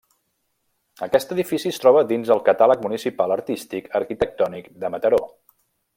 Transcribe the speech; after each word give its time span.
Aquest 1.07 1.33
edifici 1.35 1.69
es 1.73 1.77
troba 1.83 2.01
dins 2.13 2.33
el 2.37 2.41
Catàleg 2.47 2.81
Municipal 2.87 3.35
Artístic 3.37 3.93
Arquitectònic 4.01 4.73
de 4.85 4.93
Mataró. 4.97 5.25